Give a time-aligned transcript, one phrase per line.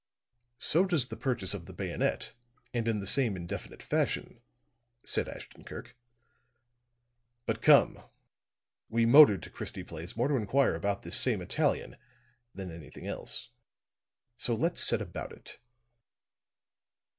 [0.57, 2.33] "So does the purchase of the bayonet,
[2.73, 4.41] and in the same indefinite fashion,"
[5.05, 5.95] said Ashton Kirk.
[7.45, 8.05] "But come,
[8.89, 11.97] we motored to Christie Place more to inquire about this same Italian
[12.55, 13.49] than anything else.
[14.37, 15.59] So let's set about it."